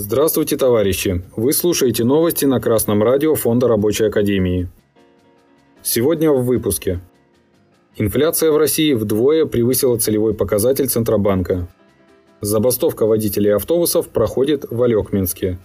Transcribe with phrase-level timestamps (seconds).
[0.00, 1.24] Здравствуйте, товарищи!
[1.34, 4.68] Вы слушаете новости на Красном радио Фонда Рабочей Академии.
[5.82, 7.00] Сегодня в выпуске.
[7.96, 11.66] Инфляция в России вдвое превысила целевой показатель Центробанка.
[12.40, 15.58] Забастовка водителей автобусов проходит в Алекминске.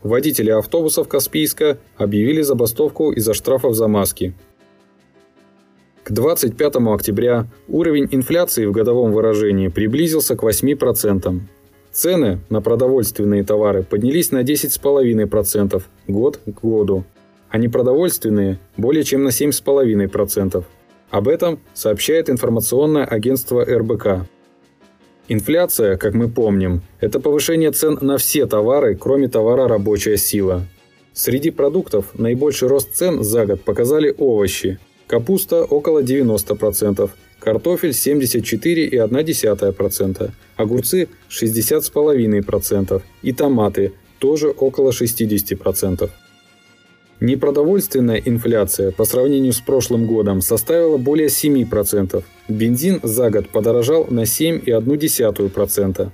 [0.00, 4.32] Водители автобусов Каспийска объявили забастовку из-за штрафов за маски.
[6.04, 11.40] К 25 октября уровень инфляции в годовом выражении приблизился к 8%.
[11.96, 17.04] Цены на продовольственные товары поднялись на 10,5% год к году,
[17.48, 20.62] а непродовольственные– более чем на 7,5%.
[21.08, 24.28] Об этом сообщает информационное агентство РБК.
[25.28, 30.66] Инфляция, как мы помним, это повышение цен на все товары, кроме товара «рабочая сила».
[31.14, 41.08] Среди продуктов наибольший рост цен за год показали овощи– Капуста около 90%, картофель 74,1%, огурцы
[41.28, 46.10] 60,5% и томаты тоже около 60%.
[47.18, 52.22] Непродовольственная инфляция по сравнению с прошлым годом составила более 7%.
[52.48, 56.10] Бензин за год подорожал на 7,1%.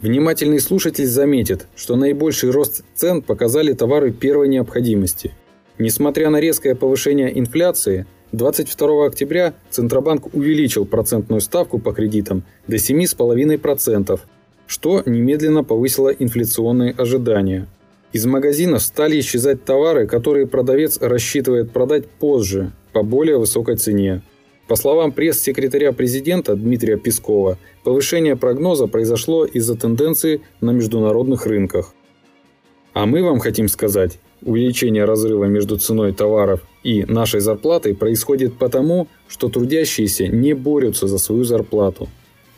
[0.00, 5.32] Внимательный слушатель заметит, что наибольший рост цен показали товары первой необходимости–
[5.78, 14.20] Несмотря на резкое повышение инфляции, 22 октября Центробанк увеличил процентную ставку по кредитам до 7,5%,
[14.66, 17.68] что немедленно повысило инфляционные ожидания.
[18.12, 24.22] Из магазинов стали исчезать товары, которые продавец рассчитывает продать позже, по более высокой цене.
[24.68, 31.93] По словам пресс-секретаря президента Дмитрия Пескова, повышение прогноза произошло из-за тенденции на международных рынках.
[32.94, 39.08] А мы вам хотим сказать, увеличение разрыва между ценой товаров и нашей зарплатой происходит потому,
[39.26, 42.08] что трудящиеся не борются за свою зарплату.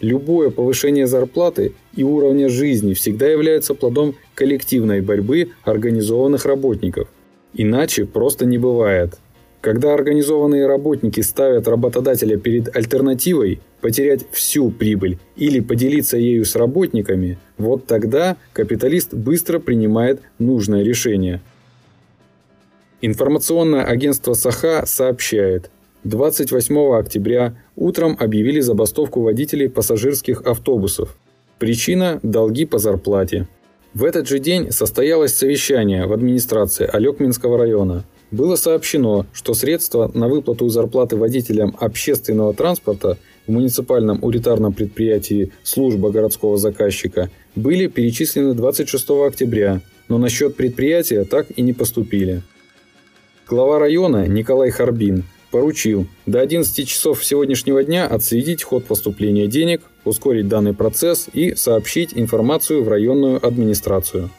[0.00, 7.08] Любое повышение зарплаты и уровня жизни всегда является плодом коллективной борьбы организованных работников.
[7.54, 9.18] Иначе просто не бывает.
[9.60, 17.38] Когда организованные работники ставят работодателя перед альтернативой потерять всю прибыль или поделиться ею с работниками,
[17.58, 21.40] вот тогда капиталист быстро принимает нужное решение–
[23.02, 25.70] Информационное агентство «Саха» сообщает,
[26.04, 31.14] 28 октября утром объявили забастовку водителей пассажирских автобусов.
[31.58, 33.48] Причина– долги по зарплате.
[33.92, 38.04] В этот же день состоялось совещание в администрации Алекминского района.
[38.30, 46.10] Было сообщено, что средства на выплату зарплаты водителям общественного транспорта в муниципальном унитарном предприятии «Служба
[46.10, 52.42] городского заказчика» были перечислены 26 октября, но на счет предприятия так и не поступили.
[53.48, 55.22] Глава района Николай Харбин
[55.52, 62.10] поручил до 11 часов сегодняшнего дня отследить ход поступления денег, ускорить данный процесс и сообщить
[62.14, 64.30] информацию в районную администрацию.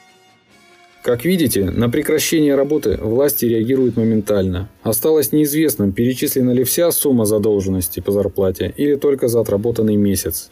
[1.07, 4.68] Как видите, на прекращение работы власти реагируют моментально.
[4.84, 10.51] Осталось неизвестным, перечислена ли вся сумма задолженности по зарплате или только за отработанный месяц.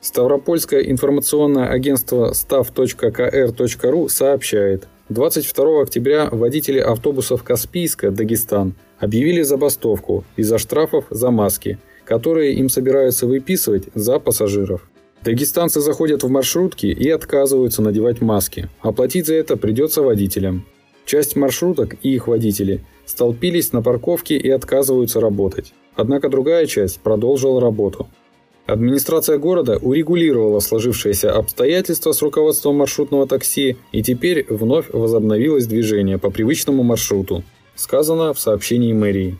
[0.00, 11.04] Ставропольское информационное агентство stav.kr.ru сообщает– 22 октября водители автобусов Каспийска, Дагестан, объявили забастовку из-за штрафов
[11.10, 14.87] за маски, которые им собираются выписывать за пассажиров.
[15.24, 18.68] Дагестанцы заходят в маршрутки и отказываются надевать маски.
[18.80, 20.64] Оплатить за это придется водителям.
[21.04, 25.72] Часть маршруток и их водители столпились на парковке и отказываются работать.
[25.96, 28.08] Однако другая часть продолжила работу.
[28.66, 36.30] Администрация города урегулировала сложившиеся обстоятельства с руководством маршрутного такси и теперь вновь возобновилось движение по
[36.30, 37.42] привычному маршруту,
[37.74, 39.38] сказано в сообщении мэрии.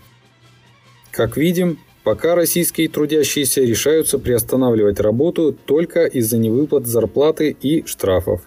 [1.10, 1.78] Как видим,
[2.08, 8.40] пока российские трудящиеся решаются приостанавливать работу только из-за невыплат зарплаты и штрафов.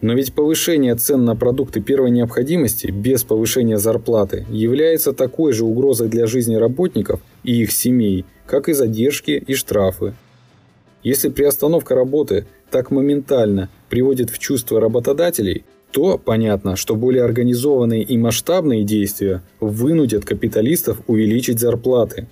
[0.00, 6.08] Но ведь повышение цен на продукты первой необходимости без повышения зарплаты является такой же угрозой
[6.08, 10.14] для жизни работников и их семей, как и задержки и штрафы.
[11.02, 18.16] Если приостановка работы так моментально приводит в чувство работодателей, то понятно, что более организованные и
[18.16, 22.28] масштабные действия вынудят капиталистов увеличить зарплаты.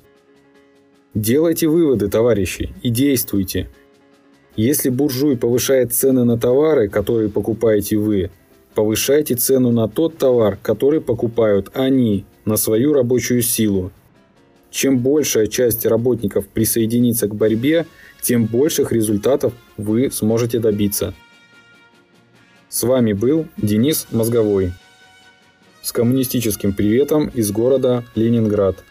[1.15, 3.69] Делайте выводы, товарищи, и действуйте.
[4.57, 8.31] Если буржуй повышает цены на товары, которые покупаете вы,
[8.75, 13.91] повышайте цену на тот товар, который покупают они, на свою рабочую силу.
[14.71, 17.87] Чем большая часть работников присоединится к борьбе,
[18.21, 21.15] тем больших результатов вы сможете добиться.
[22.69, 24.73] С вами был Денис Мозговой.
[25.83, 28.85] С коммунистическим приветом из города Ленинград.